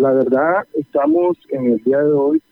[0.00, 2.42] La verdad, estamos en el día de hoy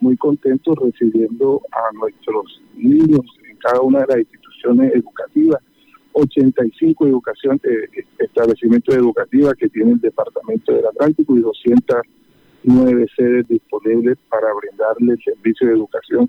[0.00, 5.62] muy contentos recibiendo a nuestros niños en cada una de las instituciones educativas,
[6.10, 14.18] 85 educación, eh, establecimientos educativos que tiene el Departamento del Atlántico y 209 sedes disponibles
[14.28, 16.28] para brindarle servicio de educación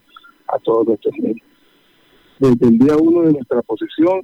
[0.49, 1.47] a todos nuestros niños.
[2.37, 4.21] Desde el día uno de nuestra posición,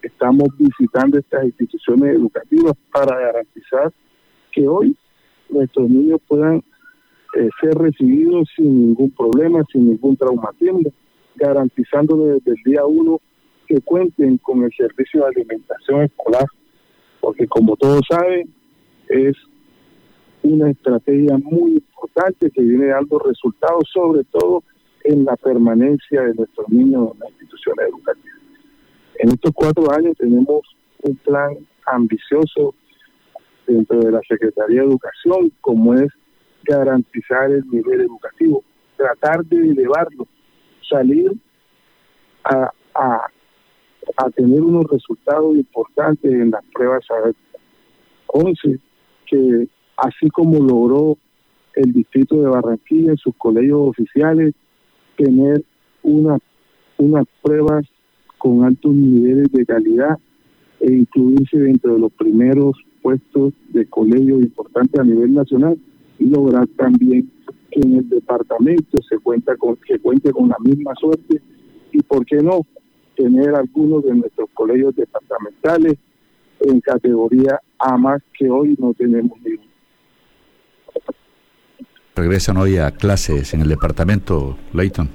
[0.00, 3.92] estamos visitando estas instituciones educativas para garantizar
[4.52, 4.96] que hoy
[5.58, 6.62] nuestros niños puedan
[7.36, 10.90] eh, ser recibidos sin ningún problema, sin ningún traumatismo,
[11.36, 13.20] garantizando desde el día uno
[13.66, 16.46] que cuenten con el servicio de alimentación escolar,
[17.20, 18.48] porque como todos saben,
[19.08, 19.36] es
[20.42, 24.62] una estrategia muy importante que viene dando resultados, sobre todo
[25.04, 28.40] en la permanencia de nuestros niños en las instituciones educativas.
[29.18, 30.60] En estos cuatro años tenemos
[31.02, 31.56] un plan
[31.86, 32.74] ambicioso
[33.68, 36.08] dentro de la Secretaría de Educación, como es
[36.64, 38.64] garantizar el nivel educativo,
[38.96, 40.26] tratar de elevarlo,
[40.88, 41.30] salir
[42.44, 47.04] a, a, tener unos resultados importantes en las pruebas
[48.26, 48.78] 11,
[49.26, 51.16] que así como logró
[51.74, 54.54] el distrito de Barranquilla en sus colegios oficiales,
[55.16, 55.62] tener
[56.02, 56.38] una,
[56.96, 57.84] unas pruebas
[58.38, 60.18] con altos niveles de calidad
[60.80, 65.78] e incluirse dentro de los primeros puestos de colegios importantes a nivel nacional
[66.18, 67.30] y lograr también
[67.70, 71.40] que en el departamento se cuenta con que cuente con la misma suerte
[71.92, 72.60] y por qué no
[73.16, 75.98] tener algunos de nuestros colegios departamentales
[76.60, 79.68] en categoría A más que hoy no tenemos ninguno.
[82.14, 85.08] Regresan hoy a clases en el departamento, Leighton.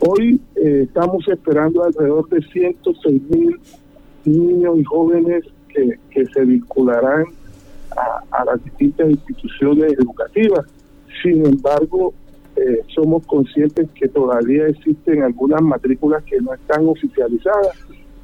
[0.00, 3.60] Hoy eh, estamos esperando alrededor de 106 mil
[4.24, 7.24] niños y jóvenes que, que se vincularán
[8.30, 10.66] a, las distintas instituciones educativas.
[11.22, 12.12] Sin embargo,
[12.56, 17.76] eh, somos conscientes que todavía existen algunas matrículas que no están oficializadas.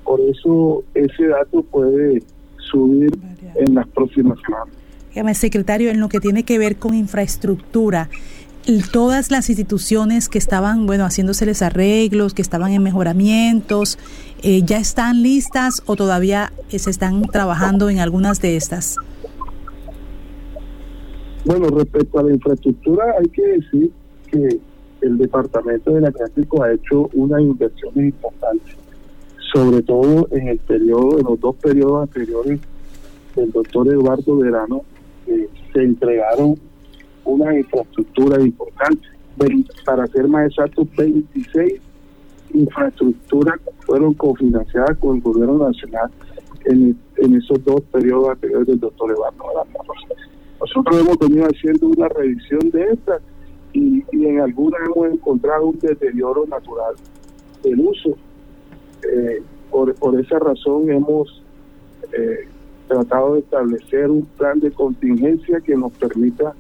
[0.05, 2.23] Por eso ese dato puede
[2.59, 3.11] subir
[3.55, 4.75] en las próximas semanas.
[5.11, 8.11] Dígame, secretario, en lo que tiene que ver con infraestructura,
[8.91, 13.99] todas las instituciones que estaban, bueno, haciéndoseles arreglos, que estaban en mejoramientos,
[14.43, 18.97] eh, ¿ya están listas o todavía se están trabajando en algunas de estas?
[21.45, 23.91] Bueno, respecto a la infraestructura, hay que decir
[24.31, 24.61] que
[25.03, 28.77] el Departamento del Atlántico ha hecho una inversión importante,
[29.53, 32.61] sobre todo en el periodo, en los dos periodos anteriores
[33.37, 34.83] del doctor Eduardo Verano,
[35.27, 36.59] se entregaron
[37.25, 39.09] una infraestructura importante.
[39.85, 41.81] Para ser más exactos, 26
[42.53, 46.11] infraestructuras fueron cofinanciadas con el gobierno nacional
[46.67, 49.45] en, en esos dos periodos anteriores del doctor Eduardo.
[50.61, 53.21] Nosotros hemos venido haciendo una revisión de estas
[53.73, 56.95] y, en algunas hemos encontrado un deterioro natural
[57.63, 58.17] del uso.
[59.13, 61.43] Eh, por, por esa razón hemos
[62.13, 62.49] eh,
[62.89, 66.55] tratado de establecer un plan de contingencia que nos permita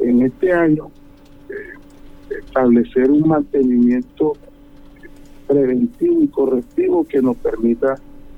[0.00, 0.90] en este año
[1.48, 4.34] eh, establecer un mantenimiento
[5.46, 7.94] preventivo y correctivo que nos permita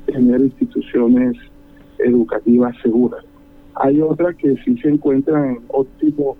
[0.07, 1.37] tener instituciones
[1.99, 3.25] educativas seguras.
[3.75, 6.37] Hay otras que sí se encuentran en óptimo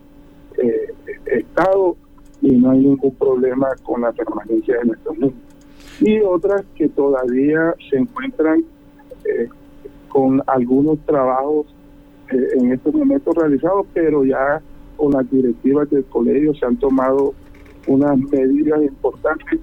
[0.59, 0.93] eh,
[1.27, 1.97] estado
[2.43, 5.35] y no hay ningún problema con la permanencia de nuestros niños.
[6.01, 8.65] Y otras que todavía se encuentran
[9.25, 9.49] eh,
[10.09, 11.67] con algunos trabajos
[12.31, 14.63] en estos momentos realizados, pero ya
[15.01, 17.33] con las directivas del colegio se han tomado
[17.87, 19.59] unas medidas importantes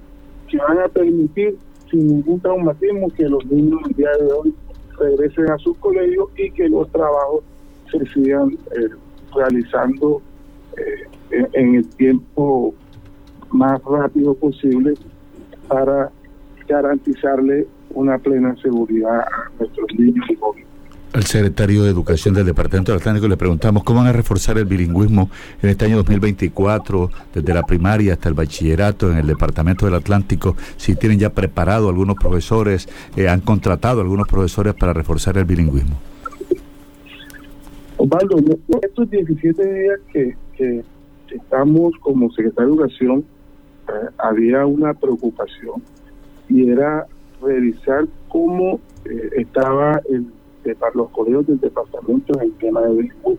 [0.48, 1.56] que van a permitir
[1.88, 4.54] sin ningún traumatismo que los niños el día de hoy
[4.98, 7.44] regresen a sus colegios y que los trabajos
[7.92, 8.88] se sigan eh,
[9.32, 10.20] realizando
[10.76, 12.74] eh, en, el tiempo
[13.52, 14.94] más rápido posible
[15.68, 16.10] para
[16.66, 20.67] garantizarle una plena seguridad a nuestros niños y jóvenes.
[21.18, 24.66] Al secretario de Educación del Departamento del Atlántico le preguntamos cómo van a reforzar el
[24.66, 25.28] bilingüismo
[25.60, 30.54] en este año 2024, desde la primaria hasta el bachillerato en el Departamento del Atlántico,
[30.76, 35.98] si tienen ya preparado algunos profesores, eh, han contratado algunos profesores para reforzar el bilingüismo.
[37.96, 38.36] Osvaldo,
[38.80, 40.84] estos 17 días que,
[41.34, 43.24] estamos como secretario de Educación,
[43.88, 45.82] eh, había una preocupación
[46.48, 47.08] y era
[47.42, 50.37] revisar cómo eh, estaba el,
[50.94, 53.38] los colegios del departamento en el tema de bilingüismo.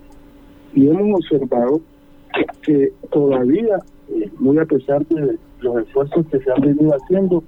[0.74, 1.82] Y hemos observado
[2.62, 3.80] que, todavía,
[4.10, 7.44] eh, muy a pesar de los esfuerzos que se han venido haciendo,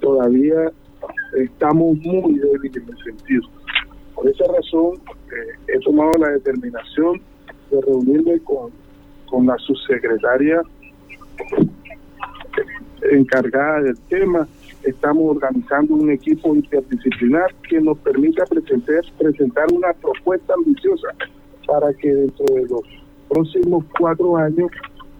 [0.00, 0.72] todavía
[1.36, 3.42] estamos muy débiles en ese sentido.
[4.14, 5.00] Por esa razón,
[5.68, 7.20] he tomado la determinación
[7.70, 8.70] de reunirme con,
[9.26, 10.62] con la subsecretaria
[13.10, 14.46] encargada del tema.
[14.84, 21.08] Estamos organizando un equipo interdisciplinar que nos permita presentar, presentar una propuesta ambiciosa
[21.66, 22.82] para que dentro de los
[23.28, 24.70] próximos cuatro años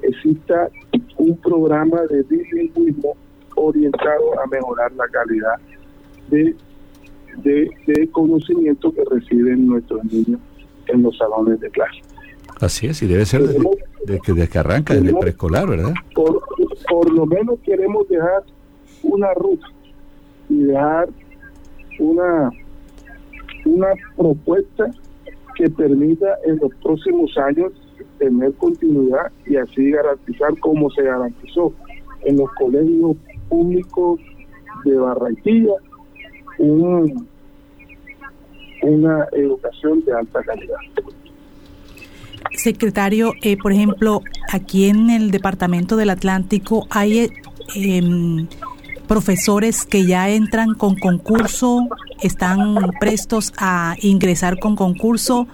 [0.03, 0.69] exista
[1.17, 3.17] un programa de bilingüismo
[3.55, 5.55] orientado a mejorar la calidad
[6.29, 6.55] de,
[7.45, 10.41] de, conocimiento que reciben nuestros niños
[10.89, 12.01] en los salones de clase.
[12.61, 15.95] Así es, y debe ser desde, que arranca, desde preescolar, ¿verdad?
[16.15, 16.43] Por,
[16.89, 18.43] por lo menos queremos dejar
[19.03, 19.67] una ruta
[20.49, 21.09] y dejar
[21.99, 22.51] una,
[23.65, 24.91] una propuesta
[25.57, 27.73] que permita en los próximos años
[28.19, 31.73] tener continuidad y así garantizar como se garantizó
[32.25, 33.17] en los colegios
[33.49, 34.21] públicos
[34.85, 35.75] de Barranquilla
[36.59, 37.29] un,
[38.83, 40.77] una educación de alta calidad.
[42.55, 44.21] Secretario, eh, por ejemplo,
[44.53, 47.31] aquí en el Departamento del Atlántico hay
[47.77, 48.47] eh,
[49.13, 51.87] profesores que ya entran con concurso,
[52.23, 55.47] están prestos a ingresar con concurso.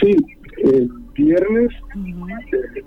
[0.00, 0.16] Sí,
[0.56, 2.82] el viernes, eh,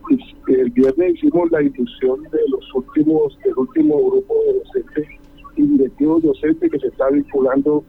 [0.50, 5.08] el viernes hicimos la inclusión de los últimos, del último grupo de docentes
[5.56, 7.86] y directivos docentes que se está vinculando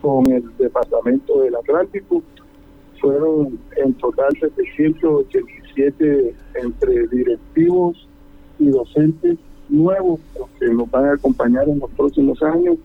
[0.00, 2.22] con el Departamento del Atlántico.
[3.02, 8.06] Fueron en total 787 entre directivos
[8.60, 10.20] y docentes nuevos
[10.58, 12.76] que nos van a acompañar en los próximos años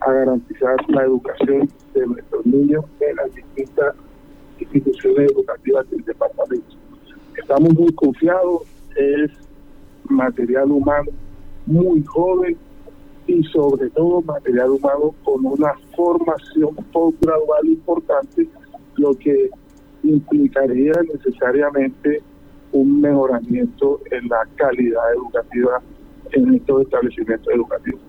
[0.00, 3.94] a garantizar la educación de nuestros niños en las distintas
[4.58, 6.76] instituciones educativas del departamento.
[7.36, 8.62] Estamos muy confiados,
[8.96, 9.30] es
[10.04, 11.10] material humano
[11.66, 12.56] muy joven
[13.26, 18.48] y sobre todo material humano con una formación postgradual importante,
[18.96, 19.50] lo que
[20.02, 22.22] implicaría necesariamente
[22.72, 25.80] un mejoramiento en la calidad educativa
[26.32, 28.00] en estos establecimientos educativos.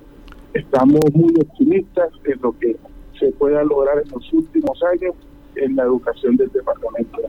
[0.54, 2.76] Estamos muy optimistas en lo que
[3.20, 5.16] se pueda lograr en los últimos años
[5.56, 7.20] en la educación del departamento